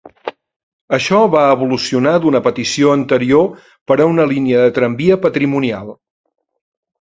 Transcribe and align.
Això 0.97 1.19
va 1.35 1.43
evolucionar 1.57 2.13
d'una 2.23 2.41
petició 2.47 2.95
anterior 3.01 3.45
per 3.91 3.99
a 3.99 4.09
una 4.15 4.27
línia 4.33 4.65
de 4.65 4.73
tramvia 4.79 5.19
patrimonial. 5.29 5.95